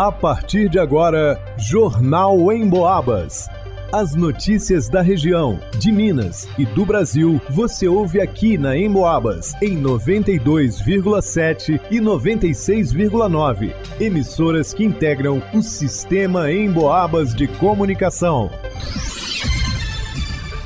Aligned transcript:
A 0.00 0.10
partir 0.10 0.70
de 0.70 0.78
agora, 0.78 1.38
Jornal 1.58 2.50
em 2.50 2.66
Boabas. 2.66 3.50
As 3.92 4.14
notícias 4.14 4.88
da 4.88 5.02
região, 5.02 5.60
de 5.78 5.92
Minas 5.92 6.48
e 6.56 6.64
do 6.64 6.86
Brasil, 6.86 7.38
você 7.50 7.86
ouve 7.86 8.18
aqui 8.18 8.56
na 8.56 8.74
Emboabas, 8.74 9.52
em 9.60 9.78
92,7 9.78 11.78
e 11.90 12.00
96,9. 12.00 13.74
Emissoras 14.00 14.72
que 14.72 14.84
integram 14.84 15.42
o 15.52 15.60
sistema 15.60 16.50
Emboabas 16.50 17.34
de 17.34 17.46
comunicação. 17.46 18.50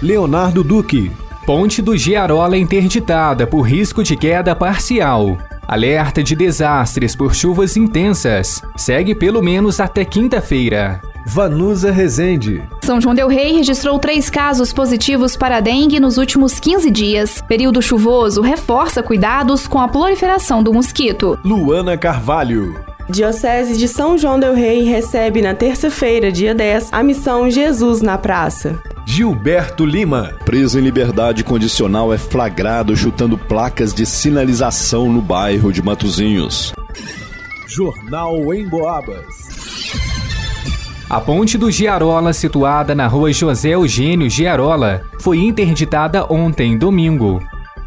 Leonardo 0.01 0.63
Duque. 0.63 1.11
Ponte 1.45 1.83
do 1.83 1.97
Giarola 1.97 2.57
interditada 2.57 3.49
por 3.49 3.63
risco 3.63 4.05
de 4.05 4.17
queda 4.17 4.55
parcial. 4.55 5.37
Alerta 5.67 6.23
de 6.23 6.37
desastres 6.37 7.17
por 7.17 7.35
chuvas 7.35 7.77
intensas. 7.77 8.63
Segue 8.77 9.15
pelo 9.15 9.43
menos 9.43 9.81
até 9.81 10.05
quinta-feira. 10.05 11.01
Vanusa 11.27 11.91
Rezende. 11.91 12.63
São 12.83 13.01
João 13.01 13.15
Del 13.15 13.29
Rei 13.29 13.55
registrou 13.55 13.99
três 13.99 14.29
casos 14.29 14.75
positivos 14.75 15.37
para 15.37 15.61
dengue 15.61 15.99
nos 15.99 16.19
últimos 16.19 16.61
15 16.61 16.91
dias. 16.91 17.43
Período 17.49 17.81
chuvoso 17.81 18.43
reforça 18.43 19.03
cuidados 19.03 19.67
com 19.67 19.81
a 19.81 19.89
proliferação 19.89 20.63
do 20.63 20.73
mosquito. 20.73 21.39
Luana 21.43 21.97
Carvalho. 21.97 22.84
Diocese 23.09 23.77
de 23.77 23.87
São 23.87 24.17
João 24.17 24.41
Del 24.41 24.55
Rei 24.55 24.83
recebe 24.85 25.43
na 25.43 25.55
terça-feira, 25.55 26.33
dia 26.33 26.55
10, 26.55 26.89
a 26.91 27.03
missão 27.03 27.51
Jesus 27.51 28.01
na 28.01 28.17
Praça. 28.17 28.83
Gilberto 29.07 29.85
Lima. 29.85 30.33
Preso 30.47 30.79
em 30.79 30.83
liberdade 30.83 31.45
condicional 31.45 32.15
é 32.15 32.19
flagrado 32.19 32.97
chutando 32.97 33.37
placas 33.37 33.93
de 33.93 34.07
sinalização 34.07 35.13
no 35.13 35.21
bairro 35.21 35.71
de 35.71 35.83
Matozinhos. 35.83 36.73
Jornal 37.69 38.55
em 38.55 38.67
Boabas. 38.67 39.27
A 41.09 41.21
ponte 41.21 41.59
do 41.59 41.71
Giarola, 41.71 42.33
situada 42.33 42.95
na 42.95 43.07
rua 43.07 43.31
José 43.31 43.71
Eugênio 43.71 44.31
Giarola, 44.31 45.03
foi 45.21 45.39
interditada 45.39 46.25
ontem, 46.33 46.79
domingo. 46.79 47.43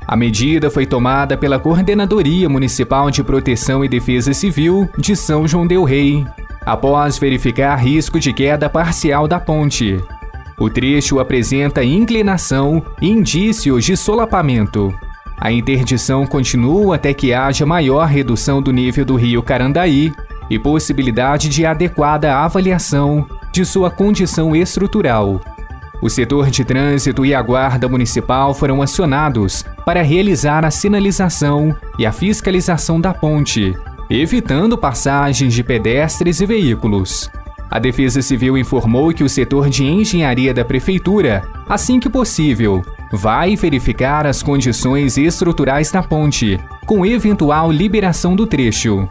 A 0.07 0.15
medida 0.15 0.71
foi 0.71 0.85
tomada 0.85 1.35
pela 1.35 1.59
Coordenadoria 1.59 2.47
Municipal 2.47 3.11
de 3.11 3.21
Proteção 3.21 3.83
e 3.83 3.89
Defesa 3.89 4.33
Civil 4.33 4.87
de 4.97 5.17
São 5.17 5.45
João 5.45 5.67
Del 5.67 5.83
Rei, 5.83 6.25
após 6.65 7.17
verificar 7.17 7.75
risco 7.75 8.17
de 8.17 8.31
queda 8.31 8.69
parcial 8.69 9.27
da 9.27 9.37
ponte. 9.37 10.01
O 10.57 10.69
trecho 10.69 11.19
apresenta 11.19 11.83
inclinação 11.83 12.81
e 13.01 13.09
indícios 13.09 13.83
de 13.83 13.97
solapamento. 13.97 14.93
A 15.37 15.51
interdição 15.51 16.25
continua 16.25 16.95
até 16.95 17.13
que 17.13 17.33
haja 17.33 17.65
maior 17.65 18.07
redução 18.07 18.61
do 18.61 18.71
nível 18.71 19.03
do 19.03 19.15
rio 19.15 19.43
Carandaí 19.43 20.13
e 20.49 20.57
possibilidade 20.57 21.49
de 21.49 21.65
adequada 21.65 22.33
avaliação 22.33 23.27
de 23.51 23.65
sua 23.65 23.91
condição 23.91 24.55
estrutural. 24.55 25.41
O 26.01 26.09
setor 26.09 26.51
de 26.51 26.63
trânsito 26.63 27.25
e 27.25 27.33
a 27.33 27.41
Guarda 27.41 27.87
Municipal 27.89 28.53
foram 28.53 28.81
acionados 28.81 29.65
para 29.83 30.03
realizar 30.03 30.63
a 30.63 30.69
sinalização 30.69 31.75
e 31.97 32.05
a 32.05 32.11
fiscalização 32.11 33.01
da 33.01 33.13
ponte, 33.13 33.75
evitando 34.09 34.77
passagens 34.77 35.53
de 35.53 35.63
pedestres 35.63 36.39
e 36.39 36.45
veículos. 36.45 37.31
A 37.69 37.79
Defesa 37.79 38.21
Civil 38.21 38.57
informou 38.57 39.11
que 39.11 39.23
o 39.23 39.29
setor 39.29 39.69
de 39.69 39.83
engenharia 39.83 40.53
da 40.53 40.63
Prefeitura, 40.63 41.43
assim 41.67 41.99
que 41.99 42.09
possível, 42.09 42.83
vai 43.11 43.55
verificar 43.55 44.25
as 44.25 44.43
condições 44.43 45.17
estruturais 45.17 45.91
da 45.91 46.03
ponte, 46.03 46.59
com 46.85 47.05
eventual 47.05 47.71
liberação 47.71 48.35
do 48.35 48.45
trecho. 48.45 49.09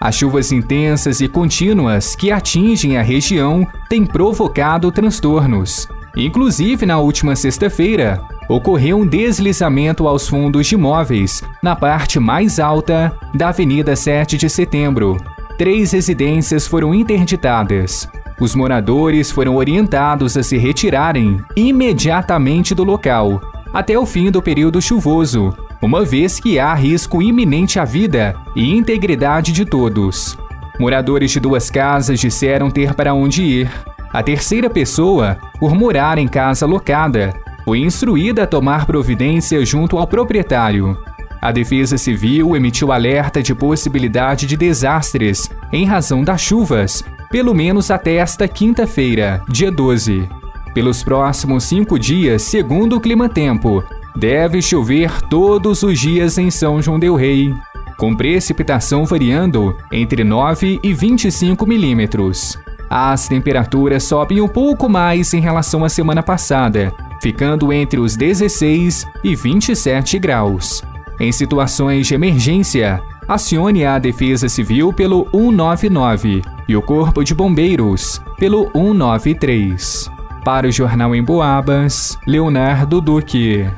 As 0.00 0.14
chuvas 0.14 0.52
intensas 0.52 1.20
e 1.20 1.26
contínuas 1.26 2.14
que 2.14 2.30
atingem 2.30 2.96
a 2.98 3.02
região 3.02 3.66
têm 3.88 4.06
provocado 4.06 4.92
transtornos. 4.92 5.88
Inclusive, 6.16 6.84
na 6.86 6.98
última 6.98 7.36
sexta-feira, 7.36 8.20
ocorreu 8.48 8.98
um 8.98 9.06
deslizamento 9.06 10.08
aos 10.08 10.26
fundos 10.26 10.66
de 10.66 10.74
imóveis 10.74 11.42
na 11.62 11.76
parte 11.76 12.18
mais 12.18 12.58
alta 12.58 13.12
da 13.34 13.48
Avenida 13.48 13.94
7 13.94 14.36
de 14.36 14.48
Setembro, 14.48 15.18
três 15.58 15.92
residências 15.92 16.66
foram 16.66 16.94
interditadas. 16.94 18.08
Os 18.40 18.54
moradores 18.54 19.30
foram 19.30 19.56
orientados 19.56 20.36
a 20.36 20.42
se 20.42 20.56
retirarem 20.56 21.42
imediatamente 21.56 22.74
do 22.74 22.84
local, 22.84 23.40
até 23.72 23.98
o 23.98 24.06
fim 24.06 24.30
do 24.30 24.40
período 24.40 24.80
chuvoso, 24.80 25.52
uma 25.82 26.04
vez 26.04 26.38
que 26.38 26.58
há 26.58 26.72
risco 26.74 27.20
iminente 27.20 27.78
à 27.78 27.84
vida 27.84 28.34
e 28.54 28.74
integridade 28.74 29.52
de 29.52 29.64
todos. 29.64 30.38
Moradores 30.78 31.32
de 31.32 31.40
duas 31.40 31.70
casas 31.70 32.20
disseram 32.20 32.70
ter 32.70 32.94
para 32.94 33.12
onde 33.12 33.42
ir. 33.42 33.87
A 34.12 34.22
terceira 34.22 34.70
pessoa, 34.70 35.38
por 35.58 35.74
morar 35.74 36.18
em 36.18 36.26
casa 36.26 36.64
locada, 36.64 37.34
foi 37.64 37.80
instruída 37.80 38.44
a 38.44 38.46
tomar 38.46 38.86
providência 38.86 39.62
junto 39.64 39.98
ao 39.98 40.06
proprietário. 40.06 40.96
A 41.40 41.52
Defesa 41.52 41.98
Civil 41.98 42.56
emitiu 42.56 42.90
alerta 42.90 43.42
de 43.42 43.54
possibilidade 43.54 44.46
de 44.46 44.56
desastres 44.56 45.50
em 45.70 45.84
razão 45.84 46.24
das 46.24 46.40
chuvas, 46.40 47.04
pelo 47.30 47.54
menos 47.54 47.90
até 47.90 48.14
esta 48.14 48.48
quinta-feira, 48.48 49.42
dia 49.48 49.70
12. 49.70 50.28
Pelos 50.72 51.02
próximos 51.02 51.64
cinco 51.64 51.98
dias, 51.98 52.42
segundo 52.42 52.96
o 52.96 53.00
Clima 53.00 53.28
Tempo, 53.28 53.84
deve 54.16 54.62
chover 54.62 55.20
todos 55.28 55.82
os 55.82 55.98
dias 55.98 56.38
em 56.38 56.50
São 56.50 56.80
João 56.80 56.98
Del 56.98 57.14
Rei, 57.14 57.54
com 57.98 58.16
precipitação 58.16 59.04
variando 59.04 59.76
entre 59.92 60.24
9 60.24 60.80
e 60.82 60.94
25 60.94 61.66
milímetros. 61.66 62.58
As 62.90 63.28
temperaturas 63.28 64.04
sobem 64.04 64.40
um 64.40 64.48
pouco 64.48 64.88
mais 64.88 65.34
em 65.34 65.40
relação 65.40 65.84
à 65.84 65.88
semana 65.88 66.22
passada, 66.22 66.92
ficando 67.20 67.72
entre 67.72 68.00
os 68.00 68.16
16 68.16 69.06
e 69.22 69.34
27 69.34 70.18
graus. 70.18 70.82
Em 71.20 71.32
situações 71.32 72.06
de 72.06 72.14
emergência, 72.14 73.02
acione 73.26 73.84
a 73.84 73.98
Defesa 73.98 74.48
Civil 74.48 74.92
pelo 74.92 75.28
199 75.32 76.42
e 76.66 76.76
o 76.76 76.82
Corpo 76.82 77.22
de 77.22 77.34
Bombeiros 77.34 78.22
pelo 78.38 78.70
193. 78.72 80.10
Para 80.44 80.68
o 80.68 80.72
Jornal 80.72 81.14
em 81.14 81.22
Boabas, 81.22 82.18
Leonardo 82.26 83.00
Duque. 83.00 83.68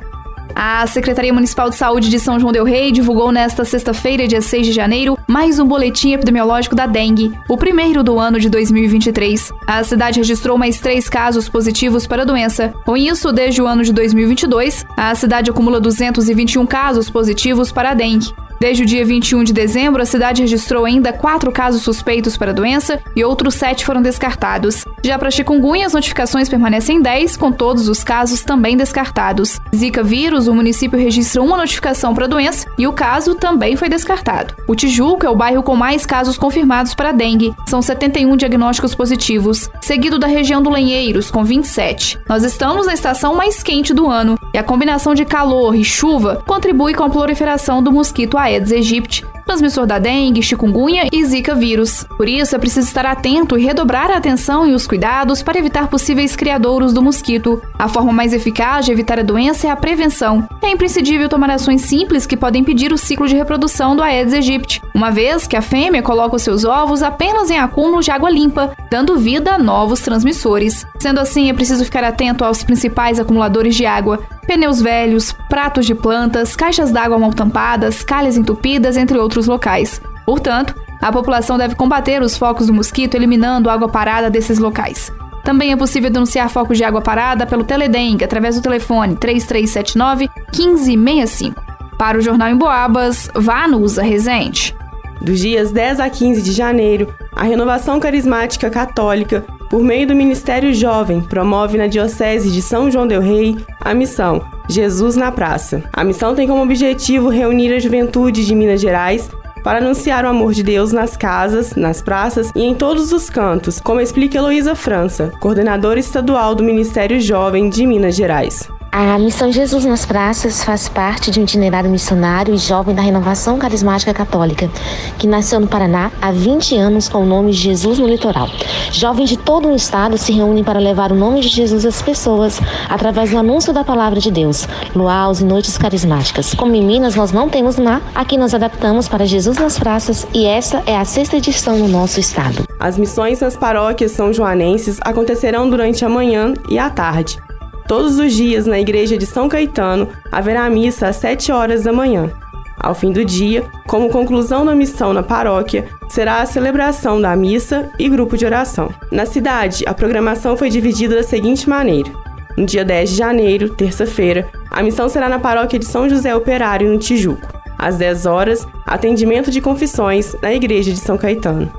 A 0.55 0.85
Secretaria 0.87 1.33
Municipal 1.33 1.69
de 1.69 1.75
Saúde 1.75 2.09
de 2.09 2.19
São 2.19 2.39
João 2.39 2.51
Del 2.51 2.63
Rei 2.63 2.91
divulgou 2.91 3.31
nesta 3.31 3.63
sexta-feira, 3.63 4.27
dia 4.27 4.41
6 4.41 4.67
de 4.67 4.71
janeiro, 4.71 5.17
mais 5.27 5.59
um 5.59 5.67
boletim 5.67 6.13
epidemiológico 6.13 6.75
da 6.75 6.85
dengue, 6.85 7.31
o 7.49 7.57
primeiro 7.57 8.03
do 8.03 8.19
ano 8.19 8.39
de 8.39 8.49
2023. 8.49 9.51
A 9.65 9.83
cidade 9.83 10.19
registrou 10.19 10.57
mais 10.57 10.79
três 10.79 11.07
casos 11.07 11.47
positivos 11.47 12.05
para 12.05 12.23
a 12.23 12.25
doença. 12.25 12.73
Com 12.85 12.97
isso, 12.97 13.31
desde 13.31 13.61
o 13.61 13.67
ano 13.67 13.83
de 13.83 13.93
2022, 13.93 14.85
a 14.95 15.13
cidade 15.15 15.49
acumula 15.49 15.79
221 15.79 16.65
casos 16.65 17.09
positivos 17.09 17.71
para 17.71 17.91
a 17.91 17.93
dengue. 17.93 18.33
Desde 18.61 18.83
o 18.83 18.85
dia 18.85 19.03
21 19.03 19.43
de 19.43 19.53
dezembro, 19.53 20.03
a 20.03 20.05
cidade 20.05 20.43
registrou 20.43 20.85
ainda 20.85 21.11
quatro 21.11 21.51
casos 21.51 21.81
suspeitos 21.81 22.37
para 22.37 22.51
a 22.51 22.53
doença 22.53 22.99
e 23.15 23.23
outros 23.23 23.55
sete 23.55 23.83
foram 23.83 24.03
descartados. 24.03 24.85
Já 25.03 25.17
para 25.17 25.31
chikungunya, 25.31 25.87
as 25.87 25.93
notificações 25.93 26.47
permanecem 26.47 26.97
em 26.97 27.01
10, 27.01 27.35
com 27.35 27.51
todos 27.51 27.89
os 27.89 28.03
casos 28.03 28.43
também 28.43 28.77
descartados. 28.77 29.59
Zika 29.75 30.03
vírus, 30.03 30.47
o 30.47 30.53
município 30.53 30.99
registra 30.99 31.41
uma 31.41 31.57
notificação 31.57 32.13
para 32.13 32.25
a 32.25 32.27
doença 32.27 32.67
e 32.77 32.85
o 32.85 32.93
caso 32.93 33.33
também 33.33 33.75
foi 33.75 33.89
descartado. 33.89 34.53
O 34.67 34.75
Tijuco 34.75 35.25
é 35.25 35.29
o 35.29 35.35
bairro 35.35 35.63
com 35.63 35.75
mais 35.75 36.05
casos 36.05 36.37
confirmados 36.37 36.93
para 36.93 37.11
dengue. 37.11 37.53
São 37.67 37.81
71 37.81 38.37
diagnósticos 38.37 38.93
positivos, 38.93 39.71
seguido 39.81 40.19
da 40.19 40.27
região 40.27 40.61
do 40.61 40.69
Lenheiros, 40.69 41.31
com 41.31 41.43
27. 41.43 42.19
Nós 42.29 42.43
estamos 42.43 42.85
na 42.85 42.93
estação 42.93 43.33
mais 43.33 43.63
quente 43.63 43.93
do 43.93 44.07
ano 44.07 44.37
e 44.53 44.57
a 44.57 44.63
combinação 44.63 45.15
de 45.15 45.25
calor 45.25 45.75
e 45.75 45.83
chuva 45.83 46.43
contribui 46.45 46.93
com 46.93 47.03
a 47.03 47.09
proliferação 47.09 47.81
do 47.81 47.91
mosquito 47.91 48.37
Aedes 48.37 48.71
aegypti, 48.71 49.25
transmissor 49.51 49.85
da 49.85 49.99
dengue, 49.99 50.41
chikungunya 50.41 51.09
e 51.11 51.25
zika 51.25 51.53
vírus. 51.53 52.05
Por 52.15 52.29
isso, 52.29 52.55
é 52.55 52.59
preciso 52.59 52.87
estar 52.87 53.05
atento 53.05 53.57
e 53.57 53.65
redobrar 53.65 54.09
a 54.09 54.15
atenção 54.15 54.65
e 54.65 54.73
os 54.73 54.87
cuidados 54.87 55.43
para 55.43 55.59
evitar 55.59 55.89
possíveis 55.89 56.37
criadouros 56.37 56.93
do 56.93 57.01
mosquito. 57.01 57.61
A 57.77 57.89
forma 57.89 58.13
mais 58.13 58.31
eficaz 58.31 58.85
de 58.85 58.93
evitar 58.93 59.19
a 59.19 59.23
doença 59.23 59.67
é 59.67 59.69
a 59.69 59.75
prevenção. 59.75 60.47
É 60.61 60.71
imprescindível 60.71 61.27
tomar 61.27 61.49
ações 61.49 61.81
simples 61.81 62.25
que 62.25 62.37
podem 62.37 62.61
impedir 62.61 62.93
o 62.93 62.97
ciclo 62.97 63.27
de 63.27 63.35
reprodução 63.35 63.93
do 63.93 64.01
Aedes 64.01 64.33
aegypti, 64.33 64.81
uma 65.01 65.09
vez 65.09 65.47
que 65.47 65.57
a 65.57 65.63
fêmea 65.63 66.03
coloca 66.03 66.35
os 66.35 66.43
seus 66.43 66.63
ovos 66.63 67.01
apenas 67.01 67.49
em 67.49 67.57
acúmulos 67.57 68.05
de 68.05 68.11
água 68.11 68.29
limpa, 68.29 68.71
dando 68.91 69.17
vida 69.17 69.53
a 69.53 69.57
novos 69.57 69.99
transmissores. 69.99 70.85
Sendo 70.99 71.19
assim, 71.19 71.49
é 71.49 71.53
preciso 71.53 71.83
ficar 71.83 72.03
atento 72.03 72.45
aos 72.45 72.63
principais 72.63 73.19
acumuladores 73.19 73.75
de 73.75 73.83
água, 73.83 74.19
pneus 74.45 74.79
velhos, 74.79 75.31
pratos 75.49 75.87
de 75.87 75.95
plantas, 75.95 76.55
caixas 76.55 76.91
d'água 76.91 77.17
mal 77.17 77.33
tampadas, 77.33 78.03
calhas 78.03 78.37
entupidas, 78.37 78.95
entre 78.95 79.17
outros 79.17 79.47
locais. 79.47 79.99
Portanto, 80.23 80.75
a 81.01 81.11
população 81.11 81.57
deve 81.57 81.73
combater 81.73 82.21
os 82.21 82.37
focos 82.37 82.67
do 82.67 82.73
mosquito 82.73 83.15
eliminando 83.15 83.71
água 83.71 83.89
parada 83.89 84.29
desses 84.29 84.59
locais. 84.59 85.11
Também 85.43 85.71
é 85.71 85.75
possível 85.75 86.11
denunciar 86.11 86.47
focos 86.47 86.77
de 86.77 86.83
água 86.83 87.01
parada 87.01 87.47
pelo 87.47 87.63
Teledengue 87.63 88.23
através 88.23 88.55
do 88.55 88.61
telefone 88.61 89.15
3379 89.15 90.29
1565. 90.55 91.59
Para 91.97 92.19
o 92.19 92.21
Jornal 92.21 92.49
em 92.49 92.55
Boabas, 92.55 93.29
vá 93.33 93.67
no 93.67 93.79
Usa 93.79 94.03
Resente. 94.03 94.79
Dos 95.21 95.39
dias 95.39 95.71
10 95.71 95.99
a 95.99 96.09
15 96.09 96.41
de 96.41 96.51
janeiro, 96.51 97.13
A 97.31 97.43
Renovação 97.43 97.99
Carismática 97.99 98.71
Católica, 98.71 99.45
por 99.69 99.83
meio 99.83 100.07
do 100.07 100.15
Ministério 100.15 100.73
Jovem, 100.73 101.21
promove 101.21 101.77
na 101.77 101.85
Diocese 101.85 102.49
de 102.49 102.59
São 102.59 102.89
João 102.89 103.05
Del 103.05 103.21
Rei 103.21 103.55
a 103.79 103.93
missão 103.93 104.41
Jesus 104.67 105.15
na 105.15 105.31
Praça. 105.31 105.83
A 105.93 106.03
missão 106.03 106.33
tem 106.33 106.47
como 106.47 106.63
objetivo 106.63 107.29
reunir 107.29 107.71
a 107.71 107.79
juventude 107.79 108.43
de 108.43 108.55
Minas 108.55 108.81
Gerais 108.81 109.29
para 109.63 109.77
anunciar 109.77 110.25
o 110.25 110.29
amor 110.29 110.53
de 110.53 110.63
Deus 110.63 110.91
nas 110.91 111.15
casas, 111.15 111.75
nas 111.75 112.01
praças 112.01 112.51
e 112.55 112.63
em 112.63 112.73
todos 112.73 113.11
os 113.11 113.29
cantos, 113.29 113.79
como 113.79 114.01
explica 114.01 114.39
Heloísa 114.39 114.73
França, 114.73 115.31
coordenadora 115.39 115.99
estadual 115.99 116.55
do 116.55 116.63
Ministério 116.63 117.21
Jovem 117.21 117.69
de 117.69 117.85
Minas 117.85 118.15
Gerais. 118.15 118.67
A 118.93 119.17
Missão 119.17 119.49
Jesus 119.49 119.85
nas 119.85 120.05
Praças 120.05 120.65
faz 120.65 120.89
parte 120.89 121.31
de 121.31 121.39
um 121.39 121.43
itinerário 121.43 121.89
missionário 121.89 122.53
e 122.53 122.57
jovem 122.57 122.93
da 122.93 123.01
Renovação 123.01 123.57
Carismática 123.57 124.13
Católica, 124.13 124.69
que 125.17 125.25
nasceu 125.25 125.61
no 125.61 125.67
Paraná 125.67 126.11
há 126.21 126.29
20 126.29 126.75
anos 126.75 127.07
com 127.07 127.19
o 127.19 127.25
nome 127.25 127.53
Jesus 127.53 127.99
no 127.99 128.05
Litoral. 128.05 128.49
Jovens 128.91 129.29
de 129.29 129.37
todo 129.37 129.69
o 129.69 129.75
estado 129.75 130.17
se 130.17 130.33
reúnem 130.33 130.61
para 130.61 130.77
levar 130.77 131.09
o 131.09 131.15
nome 131.15 131.39
de 131.39 131.47
Jesus 131.47 131.85
às 131.85 132.01
pessoas 132.01 132.59
através 132.89 133.31
do 133.31 133.37
anúncio 133.37 133.71
da 133.71 133.81
palavra 133.81 134.19
de 134.19 134.29
Deus, 134.29 134.67
luaus 134.93 135.39
e 135.39 135.45
noites 135.45 135.77
carismáticas. 135.77 136.53
Como 136.53 136.75
em 136.75 136.83
Minas 136.83 137.15
nós 137.15 137.31
não 137.31 137.47
temos 137.47 137.77
lá, 137.77 138.01
aqui 138.13 138.37
nós 138.37 138.53
adaptamos 138.53 139.07
para 139.07 139.25
Jesus 139.25 139.57
nas 139.57 139.79
Praças 139.79 140.27
e 140.33 140.45
essa 140.45 140.83
é 140.85 140.97
a 140.97 141.05
sexta 141.05 141.37
edição 141.37 141.77
no 141.77 141.87
nosso 141.87 142.19
estado. 142.19 142.67
As 142.77 142.97
missões 142.97 143.39
nas 143.39 143.55
paróquias 143.55 144.11
são 144.11 144.33
joanenses 144.33 144.99
acontecerão 144.99 145.69
durante 145.69 146.03
a 146.03 146.09
manhã 146.09 146.53
e 146.69 146.77
a 146.77 146.89
tarde. 146.89 147.39
Todos 147.87 148.19
os 148.19 148.33
dias, 148.33 148.65
na 148.65 148.79
igreja 148.79 149.17
de 149.17 149.25
São 149.25 149.49
Caetano, 149.49 150.07
haverá 150.31 150.69
missa 150.69 151.07
às 151.07 151.17
7 151.17 151.51
horas 151.51 151.83
da 151.83 151.91
manhã. 151.93 152.31
Ao 152.79 152.95
fim 152.95 153.11
do 153.11 153.23
dia, 153.23 153.63
como 153.85 154.09
conclusão 154.09 154.65
da 154.65 154.73
missão 154.73 155.13
na 155.13 155.21
paróquia, 155.21 155.87
será 156.09 156.41
a 156.41 156.45
celebração 156.45 157.21
da 157.21 157.35
missa 157.35 157.91
e 157.99 158.09
grupo 158.09 158.35
de 158.35 158.45
oração. 158.45 158.89
Na 159.11 159.25
cidade, 159.25 159.83
a 159.85 159.93
programação 159.93 160.57
foi 160.57 160.69
dividida 160.69 161.15
da 161.15 161.23
seguinte 161.23 161.69
maneira: 161.69 162.09
no 162.57 162.65
dia 162.65 162.83
10 162.83 163.09
de 163.11 163.15
janeiro, 163.15 163.69
terça-feira, 163.69 164.49
a 164.69 164.81
missão 164.81 165.07
será 165.07 165.29
na 165.29 165.39
paróquia 165.39 165.77
de 165.77 165.85
São 165.85 166.09
José 166.09 166.35
Operário, 166.35 166.91
no 166.91 166.97
Tijuco. 166.97 167.47
Às 167.77 167.97
10 167.97 168.25
horas, 168.25 168.67
atendimento 168.85 169.51
de 169.51 169.61
confissões 169.61 170.35
na 170.41 170.53
igreja 170.53 170.91
de 170.91 170.99
São 170.99 171.17
Caetano. 171.17 171.71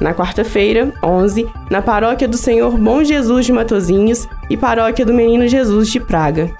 Na 0.00 0.14
quarta-feira, 0.14 0.92
11, 1.02 1.48
na 1.68 1.82
paróquia 1.82 2.28
do 2.28 2.36
Senhor 2.36 2.78
Bom 2.78 3.02
Jesus 3.02 3.46
de 3.46 3.52
Matozinhos 3.52 4.28
e 4.48 4.56
paróquia 4.56 5.04
do 5.04 5.12
Menino 5.12 5.48
Jesus 5.48 5.88
de 5.90 5.98
Praga. 5.98 6.50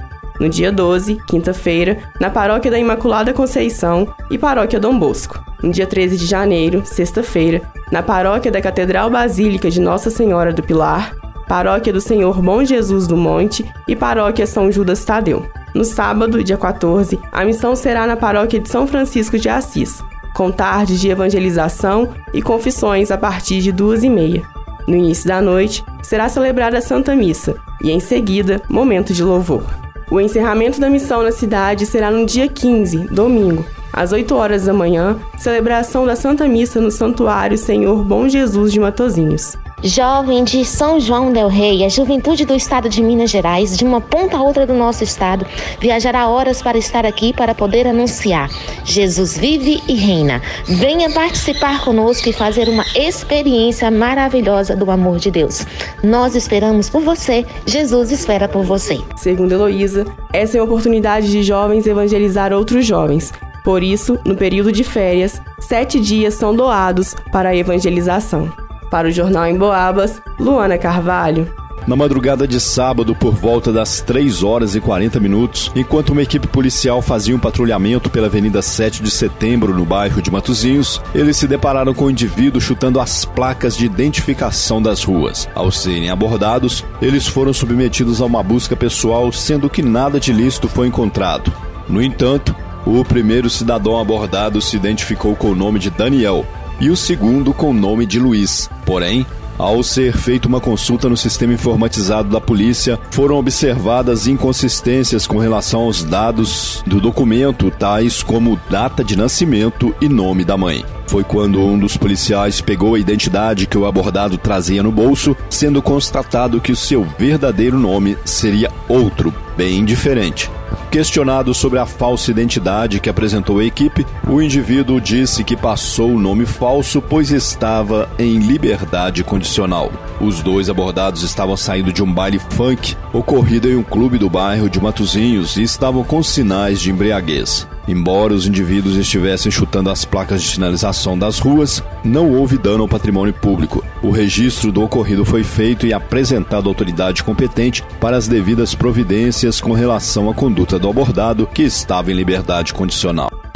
No 0.40 0.48
dia 0.48 0.72
12, 0.72 1.18
quinta-feira, 1.26 1.98
na 2.20 2.30
paróquia 2.30 2.70
da 2.70 2.78
Imaculada 2.78 3.32
Conceição 3.32 4.12
e 4.30 4.36
paróquia 4.36 4.80
Dom 4.80 4.98
Bosco. 4.98 5.42
No 5.62 5.70
dia 5.70 5.86
13 5.86 6.16
de 6.16 6.26
janeiro, 6.26 6.82
sexta-feira, 6.84 7.62
na 7.90 8.02
paróquia 8.02 8.50
da 8.50 8.60
Catedral 8.60 9.10
Basílica 9.10 9.70
de 9.70 9.80
Nossa 9.80 10.10
Senhora 10.10 10.52
do 10.52 10.62
Pilar, 10.62 11.14
paróquia 11.48 11.92
do 11.92 12.00
Senhor 12.00 12.40
Bom 12.42 12.64
Jesus 12.64 13.06
do 13.06 13.16
Monte 13.16 13.64
e 13.86 13.96
paróquia 13.96 14.46
São 14.46 14.70
Judas 14.70 15.04
Tadeu. 15.04 15.46
No 15.74 15.84
sábado, 15.84 16.42
dia 16.42 16.56
14, 16.56 17.18
a 17.32 17.44
missão 17.44 17.74
será 17.74 18.06
na 18.06 18.16
paróquia 18.16 18.60
de 18.60 18.68
São 18.68 18.86
Francisco 18.86 19.38
de 19.38 19.48
Assis, 19.48 20.02
com 20.38 20.52
tardes 20.52 21.00
de 21.00 21.08
evangelização 21.08 22.10
e 22.32 22.40
confissões 22.40 23.10
a 23.10 23.18
partir 23.18 23.60
de 23.60 23.72
duas 23.72 24.04
e 24.04 24.08
meia. 24.08 24.44
No 24.86 24.94
início 24.94 25.26
da 25.26 25.42
noite, 25.42 25.84
será 26.00 26.28
celebrada 26.28 26.78
a 26.78 26.80
Santa 26.80 27.16
Missa 27.16 27.56
e, 27.82 27.90
em 27.90 27.98
seguida, 27.98 28.62
momento 28.68 29.12
de 29.12 29.24
louvor. 29.24 29.64
O 30.08 30.20
encerramento 30.20 30.80
da 30.80 30.88
missão 30.88 31.24
na 31.24 31.32
cidade 31.32 31.84
será 31.86 32.08
no 32.08 32.24
dia 32.24 32.46
15, 32.46 33.08
domingo, 33.08 33.66
às 33.92 34.12
8 34.12 34.32
horas 34.36 34.66
da 34.66 34.72
manhã, 34.72 35.18
celebração 35.36 36.06
da 36.06 36.14
Santa 36.14 36.46
Missa 36.46 36.80
no 36.80 36.92
Santuário 36.92 37.58
Senhor 37.58 38.04
Bom 38.04 38.28
Jesus 38.28 38.72
de 38.72 38.78
Matozinhos. 38.78 39.58
Jovem 39.82 40.42
de 40.42 40.64
São 40.64 40.98
João 40.98 41.32
del 41.32 41.46
Rei, 41.46 41.84
a 41.84 41.88
juventude 41.88 42.44
do 42.44 42.54
estado 42.54 42.88
de 42.88 43.00
Minas 43.00 43.30
Gerais, 43.30 43.76
de 43.76 43.84
uma 43.84 44.00
ponta 44.00 44.36
a 44.36 44.42
outra 44.42 44.66
do 44.66 44.74
nosso 44.74 45.04
estado, 45.04 45.46
viajará 45.80 46.28
horas 46.28 46.60
para 46.60 46.76
estar 46.76 47.06
aqui 47.06 47.32
para 47.32 47.54
poder 47.54 47.86
anunciar: 47.86 48.50
Jesus 48.84 49.38
vive 49.38 49.80
e 49.86 49.94
reina. 49.94 50.42
Venha 50.66 51.08
participar 51.10 51.84
conosco 51.84 52.28
e 52.28 52.32
fazer 52.32 52.68
uma 52.68 52.84
experiência 52.96 53.88
maravilhosa 53.88 54.74
do 54.74 54.90
amor 54.90 55.18
de 55.18 55.30
Deus. 55.30 55.64
Nós 56.02 56.34
esperamos 56.34 56.90
por 56.90 57.02
você, 57.02 57.46
Jesus 57.64 58.10
espera 58.10 58.48
por 58.48 58.64
você. 58.64 58.98
Segundo 59.16 59.52
Heloísa, 59.52 60.04
essa 60.32 60.58
é 60.58 60.60
uma 60.60 60.66
oportunidade 60.66 61.30
de 61.30 61.44
jovens 61.44 61.86
evangelizar 61.86 62.52
outros 62.52 62.84
jovens. 62.84 63.32
Por 63.64 63.82
isso, 63.82 64.18
no 64.24 64.34
período 64.34 64.72
de 64.72 64.82
férias, 64.82 65.40
sete 65.60 66.00
dias 66.00 66.34
são 66.34 66.54
doados 66.54 67.14
para 67.30 67.50
a 67.50 67.56
evangelização. 67.56 68.67
Para 68.90 69.08
o 69.08 69.10
Jornal 69.10 69.46
em 69.46 69.56
Boabas, 69.56 70.20
Luana 70.38 70.78
Carvalho. 70.78 71.52
Na 71.88 71.96
madrugada 71.96 72.46
de 72.46 72.60
sábado, 72.60 73.14
por 73.14 73.34
volta 73.34 73.72
das 73.72 74.02
3 74.02 74.42
horas 74.42 74.74
e 74.74 74.80
40 74.80 75.18
minutos, 75.20 75.72
enquanto 75.74 76.10
uma 76.10 76.22
equipe 76.22 76.46
policial 76.46 77.00
fazia 77.00 77.34
um 77.34 77.38
patrulhamento 77.38 78.10
pela 78.10 78.26
Avenida 78.26 78.60
7 78.60 79.02
de 79.02 79.10
Setembro, 79.10 79.74
no 79.74 79.86
bairro 79.86 80.20
de 80.20 80.30
Matozinhos, 80.30 81.00
eles 81.14 81.38
se 81.38 81.46
depararam 81.48 81.94
com 81.94 82.04
um 82.04 82.10
indivíduo 82.10 82.60
chutando 82.60 83.00
as 83.00 83.24
placas 83.24 83.74
de 83.74 83.86
identificação 83.86 84.82
das 84.82 85.02
ruas. 85.02 85.48
Ao 85.54 85.70
serem 85.70 86.10
abordados, 86.10 86.84
eles 87.00 87.26
foram 87.26 87.54
submetidos 87.54 88.20
a 88.20 88.26
uma 88.26 88.42
busca 88.42 88.76
pessoal, 88.76 89.32
sendo 89.32 89.70
que 89.70 89.82
nada 89.82 90.20
de 90.20 90.30
lícito 90.30 90.68
foi 90.68 90.88
encontrado. 90.88 91.50
No 91.88 92.02
entanto, 92.02 92.54
o 92.84 93.02
primeiro 93.02 93.48
cidadão 93.48 93.98
abordado 93.98 94.60
se 94.60 94.76
identificou 94.76 95.34
com 95.34 95.52
o 95.52 95.54
nome 95.54 95.78
de 95.78 95.88
Daniel 95.88 96.44
e 96.80 96.90
o 96.90 96.96
segundo 96.96 97.54
com 97.54 97.70
o 97.70 97.74
nome 97.74 98.04
de 98.04 98.18
Luiz. 98.18 98.68
Porém, 98.88 99.26
ao 99.58 99.82
ser 99.82 100.16
feita 100.16 100.48
uma 100.48 100.62
consulta 100.62 101.10
no 101.10 101.16
sistema 101.16 101.52
informatizado 101.52 102.30
da 102.30 102.40
polícia, 102.40 102.98
foram 103.10 103.36
observadas 103.36 104.26
inconsistências 104.26 105.26
com 105.26 105.36
relação 105.36 105.82
aos 105.82 106.02
dados 106.02 106.82
do 106.86 106.98
documento, 106.98 107.70
tais 107.70 108.22
como 108.22 108.58
data 108.70 109.04
de 109.04 109.14
nascimento 109.14 109.94
e 110.00 110.08
nome 110.08 110.42
da 110.42 110.56
mãe. 110.56 110.86
Foi 111.06 111.22
quando 111.22 111.60
um 111.60 111.78
dos 111.78 111.98
policiais 111.98 112.62
pegou 112.62 112.94
a 112.94 112.98
identidade 112.98 113.66
que 113.66 113.76
o 113.76 113.84
abordado 113.84 114.38
trazia 114.38 114.82
no 114.82 114.90
bolso, 114.90 115.36
sendo 115.50 115.82
constatado 115.82 116.58
que 116.58 116.72
o 116.72 116.76
seu 116.76 117.06
verdadeiro 117.18 117.78
nome 117.78 118.16
seria 118.24 118.72
outro, 118.88 119.34
bem 119.54 119.84
diferente. 119.84 120.50
Questionado 120.90 121.52
sobre 121.52 121.78
a 121.78 121.84
falsa 121.84 122.30
identidade 122.30 122.98
que 122.98 123.10
apresentou 123.10 123.58
a 123.58 123.64
equipe, 123.64 124.06
o 124.26 124.40
indivíduo 124.40 124.98
disse 124.98 125.44
que 125.44 125.54
passou 125.54 126.12
o 126.12 126.18
nome 126.18 126.46
falso 126.46 127.02
pois 127.02 127.30
estava 127.30 128.08
em 128.18 128.38
liberdade 128.38 129.22
condicional. 129.22 129.92
Os 130.18 130.42
dois 130.42 130.70
abordados 130.70 131.22
estavam 131.22 131.58
saindo 131.58 131.92
de 131.92 132.02
um 132.02 132.10
baile 132.10 132.38
funk 132.38 132.96
ocorrido 133.12 133.68
em 133.68 133.76
um 133.76 133.82
clube 133.82 134.16
do 134.16 134.30
bairro 134.30 134.70
de 134.70 134.80
Matozinhos 134.80 135.58
e 135.58 135.62
estavam 135.62 136.02
com 136.02 136.22
sinais 136.22 136.80
de 136.80 136.90
embriaguez. 136.90 137.68
Embora 137.88 138.34
os 138.34 138.46
indivíduos 138.46 138.96
estivessem 138.96 139.50
chutando 139.50 139.88
as 139.88 140.04
placas 140.04 140.42
de 140.42 140.48
sinalização 140.48 141.18
das 141.18 141.38
ruas, 141.38 141.82
não 142.04 142.30
houve 142.30 142.58
dano 142.58 142.82
ao 142.82 142.88
patrimônio 142.88 143.32
público. 143.32 143.82
O 144.02 144.10
registro 144.10 144.70
do 144.70 144.82
ocorrido 144.82 145.24
foi 145.24 145.42
feito 145.42 145.86
e 145.86 145.94
apresentado 145.94 146.68
à 146.68 146.70
autoridade 146.70 147.24
competente 147.24 147.82
para 147.98 148.18
as 148.18 148.28
devidas 148.28 148.74
providências 148.74 149.58
com 149.58 149.72
relação 149.72 150.28
à 150.28 150.34
conduta 150.34 150.78
do 150.78 150.88
abordado, 150.88 151.46
que 151.46 151.62
estava 151.62 152.12
em 152.12 152.14
liberdade 152.14 152.74
condicional. 152.74 153.37